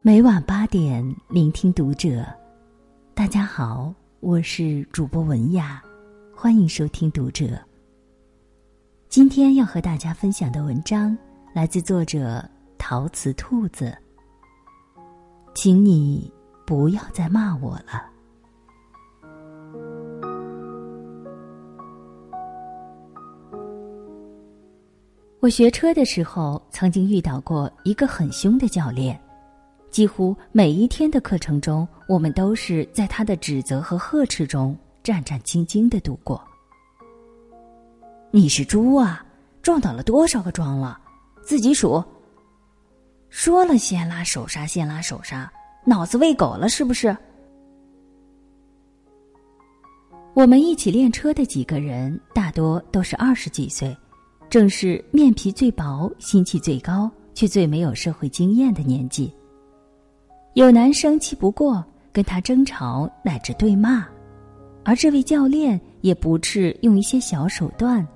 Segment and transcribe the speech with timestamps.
[0.00, 2.24] 每晚八点，聆听读者。
[3.14, 5.82] 大家好，我是主播文雅，
[6.34, 7.58] 欢迎收听读者。
[9.08, 11.16] 今天要和大家分享的文章
[11.52, 12.48] 来自作者
[12.78, 13.96] 陶瓷兔子。
[15.54, 16.32] 请你
[16.64, 18.15] 不要再骂我了。
[25.46, 29.16] 我学车的时候，曾经遇到过一个很凶的教练，
[29.92, 36.42] 几乎每一天的课程中，我们都是在他的指责和呵斥中战战兢兢的度过。
[38.32, 39.24] 你是猪啊！
[39.62, 41.00] 撞倒了多少个桩了？
[41.44, 42.02] 自己数。
[43.28, 45.48] 说了先拉手刹，先拉手刹，
[45.84, 47.16] 脑子喂狗了是不是？
[50.34, 53.96] 我们一起练车的几个人，大多都是二十几岁，
[54.48, 59.32] 正是面皮最薄、心气最高，却最没有社会经验的年纪。
[60.54, 64.06] 有男生气不过，跟他争吵乃至对骂，
[64.84, 68.06] 而这位教练也不啻用一些小手段。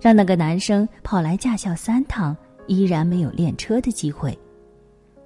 [0.00, 2.34] 让那个男生跑来驾校三趟，
[2.66, 4.36] 依然没有练车的机会，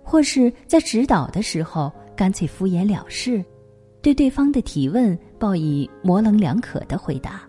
[0.03, 3.43] 或是在指导的时候干脆敷衍了事，
[4.03, 7.49] 对对方的提问报以模棱两可的回答。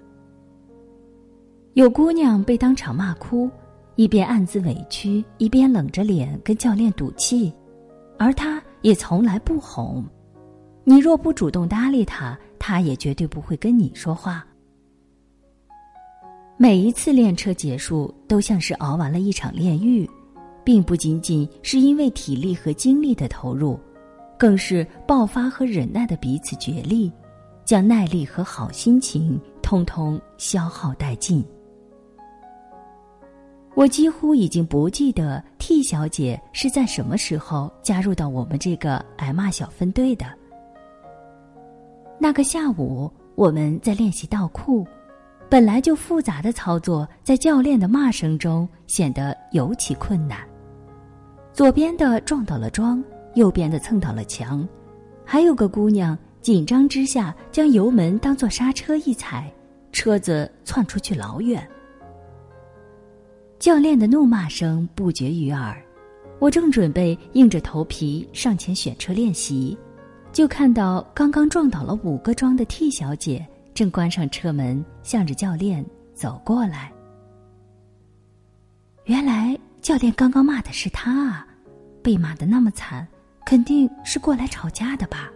[1.75, 3.51] 有姑娘被当场骂哭，
[3.97, 7.53] 一边暗自委屈，一边冷着脸跟教练赌气，
[8.17, 10.01] 而他也从来不哄。
[10.85, 14.47] 你若不主动搭理他，他也绝对不会跟你说话。
[16.55, 20.09] 每一次练车结束，都像是熬完了一场炼狱，
[20.63, 23.77] 并不仅仅是因为体力和精力的投入，
[24.39, 27.11] 更是爆发和忍耐的彼此角力，
[27.65, 31.45] 将耐力和好心情通通消耗殆尽。
[33.75, 40.25] 我几乎已经不记得 T 小姐是在什么时候加入到我们这个挨骂小分队的。
[42.17, 44.87] 那个下午，我们在练习倒库。
[45.49, 50.39] 本来就复杂的操作，在教练的骂声中显得尤其困难。
[51.53, 53.03] 左边的撞倒了桩，
[53.35, 54.67] 右边的蹭倒了墙，
[55.23, 59.51] 还有个姑娘紧张之下将油门当做刹车一踩，
[59.91, 61.65] 车子窜出去老远。
[63.59, 65.75] 教练的怒骂声不绝于耳，
[66.39, 69.77] 我正准备硬着头皮上前选车练习，
[70.31, 73.45] 就看到刚刚撞倒了五个桩的 T 小姐。
[73.73, 76.89] 正关上车门，向着教练走过来。
[79.03, 81.45] 原来教练刚刚骂的是他啊，
[82.01, 83.05] 被骂的那么惨，
[83.45, 85.29] 肯定是过来吵架的吧。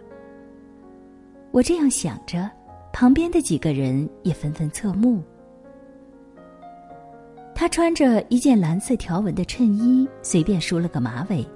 [1.50, 2.50] 我这样想着，
[2.94, 5.22] 旁边的几个人也纷纷侧目。
[7.60, 11.46] 他穿着一件蓝色条纹的衬衣，随便梳了个马尾，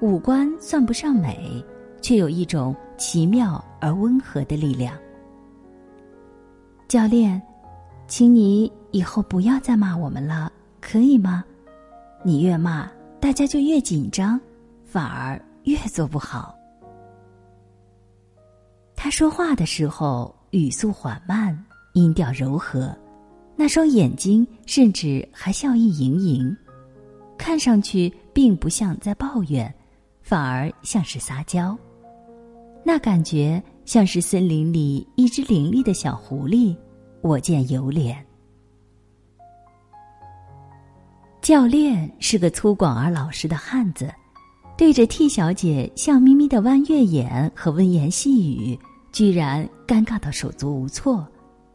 [0.00, 1.60] 五官算不上美，
[2.00, 4.96] 却有一种奇妙而温和的力量。
[6.86, 7.42] 教练，
[8.06, 11.44] 请你以后不要再骂我们了，可以吗？
[12.22, 12.88] 你越骂，
[13.18, 14.40] 大家就越紧张，
[14.84, 16.54] 反而越做不好。
[18.94, 21.58] 他说话的时候语速缓慢，
[21.94, 22.96] 音调柔和，
[23.60, 26.56] 那双眼睛甚至还笑意盈盈，
[27.36, 29.70] 看上去并不像在抱怨，
[30.22, 31.76] 反而像是撒娇。
[32.82, 33.62] 那感觉。
[33.84, 36.76] 像是森林里一只伶俐的小狐狸，
[37.22, 38.14] 我见犹怜。
[41.42, 44.08] 教练是个粗犷而老实的汉子，
[44.78, 48.78] 对着 T 小姐笑眯眯的弯月眼和温言细语，
[49.10, 51.26] 居然尴尬到手足无措，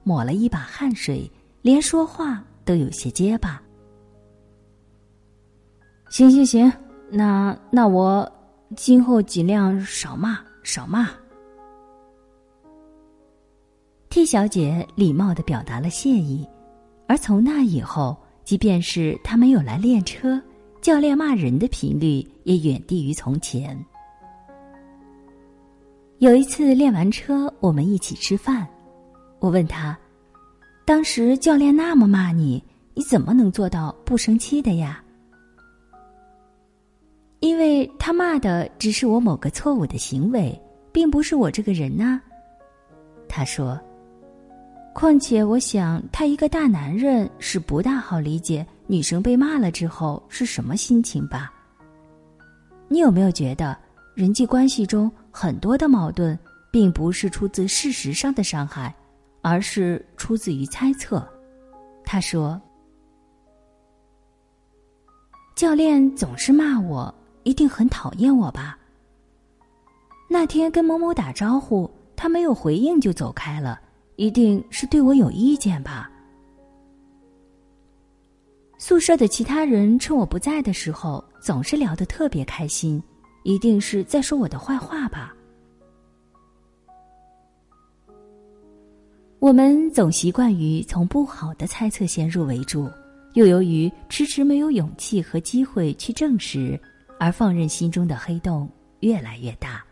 [0.04, 1.30] 抹了一把汗水，
[1.66, 3.60] 连说话都有些结巴。
[6.10, 6.72] 行行行，
[7.10, 8.32] 那那我
[8.76, 11.10] 今后尽量少骂少骂。
[14.12, 16.48] T 小姐礼貌的表达了谢意，
[17.08, 20.40] 而从那以后，即便是她没有来练车，
[20.82, 23.76] 教练骂人的频率也远低于从前。
[26.20, 28.68] 有一次练完车，我们一起吃饭，
[29.40, 29.98] 我问他
[30.86, 35.04] ：“当时教练那么骂你，你怎么能做到不生气的呀？”
[37.42, 40.60] 因为他骂的只是我某个错误的行为，
[40.92, 42.22] 并不是我这个人呐。
[43.28, 43.80] 他说。
[44.94, 51.52] 况且，我想他一个大男人是不大好理解女生被骂了之后是什么心情吧？
[52.88, 53.78] 你有没有觉得，
[54.14, 56.40] 人际关系中很多的矛盾，
[56.72, 58.96] 并不是出自事实上的伤害，
[59.48, 61.24] 而是出自于猜测。
[62.04, 62.60] 他说
[65.56, 67.14] ：“教练总是骂我，
[67.44, 68.76] 一定很讨厌我吧？
[70.28, 73.80] 那天跟某某打招呼，他没有回应就走开了，
[74.16, 76.10] 一定是对我有意见吧？
[78.80, 83.00] 宿舍的其他人趁我不在的时候，总是聊得特别开心，
[83.44, 85.34] 一定是在说我的坏话吧？”
[89.46, 92.90] 我们总习惯于从不好的猜测先入为主，
[93.36, 96.82] 又由于迟迟没有勇气和机会去证实，
[97.20, 98.68] 而放任心中的黑洞
[99.02, 99.86] 越来越大。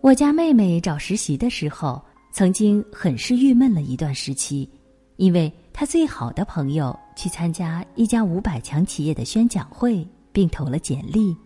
[0.00, 4.66] 我家妹妹找实习的时候，曾经很是郁闷了一段时期，
[5.16, 11.36] 因为她最好的朋友去参加一家五百强企业的宣讲会，并投了简历，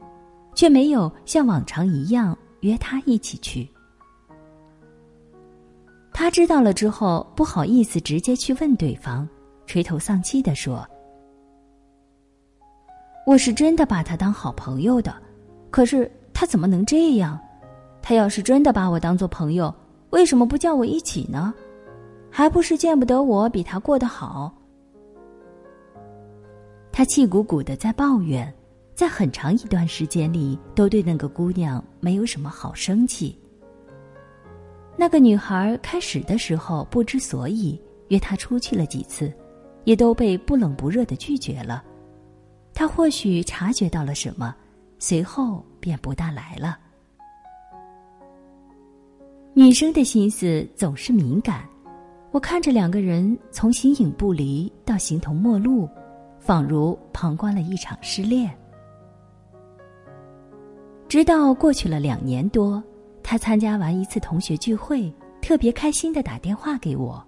[0.54, 3.68] 却没有像往常一样约她一起去。
[6.20, 9.26] 他知道了之后，不好意思直接去问对方，
[9.66, 10.84] 垂头丧气的说
[13.24, 15.14] ：“我是真的把他当好朋友的，
[15.70, 17.38] 可是他怎么能这样？
[18.02, 19.72] 他要是真的把我当做朋友，
[20.10, 21.54] 为什么不叫我一起呢？
[22.32, 24.52] 还不是见不得我比他过得好？”
[26.90, 28.52] 他气鼓鼓的在抱怨，
[28.92, 33.38] 在很长一段时间里，都对那个姑娘没有什么好生气。
[35.00, 39.32] 那个女孩开始的时候不知所以，约他出去了几次，
[39.84, 41.84] 也都被不冷不热的拒绝了。
[42.74, 44.52] 他或许察觉到了什么，
[44.98, 46.76] 随后便不大来了。
[49.54, 51.64] 女生的心思总是敏感，
[52.32, 55.88] 我看着两个人从形影不离到形同陌路，
[56.40, 58.52] 仿如旁观了一场失恋。
[61.08, 62.82] 直到过去了两年多。
[63.30, 67.22] 他参加完一次同学聚会，特别开心的打电话给我。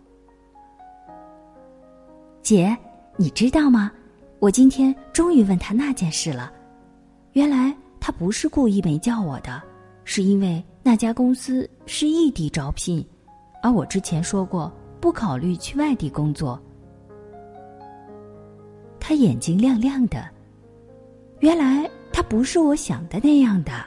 [2.41, 2.75] 姐，
[3.19, 3.93] 你知道吗？
[4.39, 6.51] 我今天终于问他那件事了。
[7.33, 9.63] 原来他不是故意没叫我的，
[10.03, 13.07] 是因为那家公司是异地招聘，
[13.63, 14.73] 而我之前说过
[15.03, 16.59] 不考虑去外地工作。
[18.99, 20.27] 他眼睛亮亮的，
[21.41, 23.85] 原来他不是我想的那样的。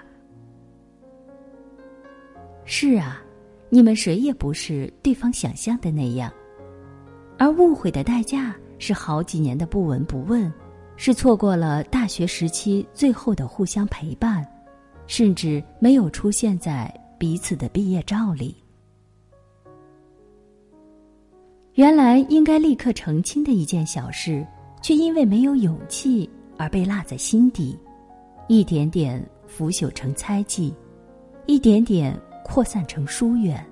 [2.76, 3.24] 是啊，
[3.70, 6.34] 你们谁也不是对方想象的那样，
[7.38, 10.52] 而误会的代价是好几年的不闻不问，
[10.96, 14.44] 是错过了大学时期最后的互相陪伴，
[15.06, 18.56] 甚至没有出现在彼此的毕业照里。
[21.76, 24.44] 原来应该立刻澄清的一件小事，
[24.82, 26.28] 却因为没有勇气
[26.58, 27.78] 而被落在心底，
[28.48, 30.74] 一点点腐朽成猜忌，
[31.46, 32.20] 一点点。
[32.44, 33.66] 扩散成疏远，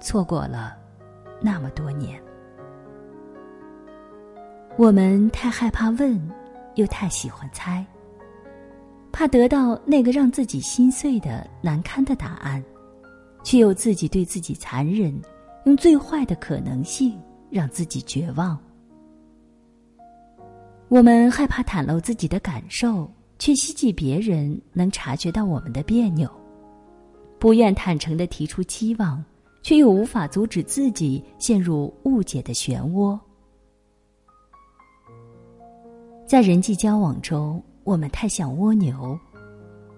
[0.00, 0.76] 错过了
[1.40, 2.20] 那么多年。
[4.76, 6.20] 我们太害怕问，
[6.76, 7.84] 又太喜欢猜，
[9.12, 12.62] 怕得到那个让自己心碎的难堪的答案，
[13.42, 15.20] 却又自己对自己残忍，
[15.64, 17.20] 用最坏的可能性
[17.50, 18.58] 让自己绝望。
[20.88, 26.30] 我们害怕袒露自己的感受，却希冀别人能察觉到我们的别扭。
[27.40, 29.24] 不愿坦诚的提出期望，
[29.62, 33.18] 却又无法阻止自己陷入误解的漩涡。
[36.26, 39.18] 在人际交往中，我们太像蜗牛，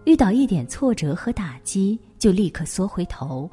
[0.07, 3.51] 遇到一点挫折和打击就立刻缩回头，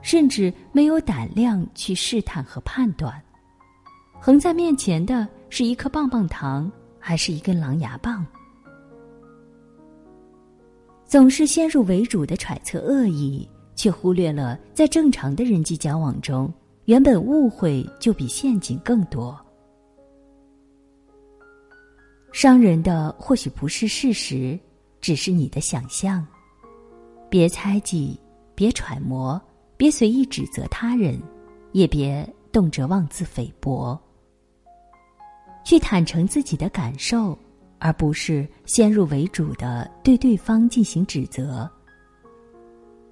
[0.00, 3.20] 甚至没有胆量去试探和判断。
[4.20, 6.70] 横在面前的是一颗棒棒糖，
[7.00, 8.24] 还是一根狼牙棒？
[11.06, 16.52] 总是先入为主的揣测恶意，却忽略了在正常的人际交往中，
[16.86, 19.38] 原本误会就比陷阱更多。
[22.32, 24.58] 伤人的或许不是事实，
[25.00, 26.26] 只是你的想象。
[27.30, 28.18] 别猜忌，
[28.54, 29.40] 别揣摩，
[29.76, 31.20] 别随意指责他人，
[31.72, 33.96] 也别动辄妄自菲薄。
[35.64, 37.38] 去坦诚自己的感受。
[37.84, 41.70] 而不是先入为主的对对方进行指责、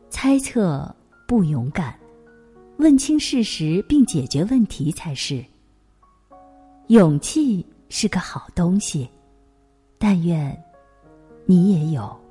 [0.08, 0.90] 猜测，
[1.28, 1.94] 不勇敢。
[2.78, 5.44] 问清事实并解决问题才是。
[6.86, 9.06] 勇气是个好东西，
[9.98, 10.58] 但愿
[11.44, 12.21] 你也有。